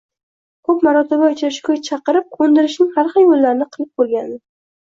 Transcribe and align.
Ko`p 0.69 0.75
marotaba 0.87 1.29
uchrashuvga 1.33 1.75
chaqirib, 1.89 2.27
ko`ndirishning 2.41 2.91
har 2.99 3.13
xil 3.15 3.29
yo`llarini 3.29 3.71
qilib 3.79 3.95
ko`rgandi 4.05 4.43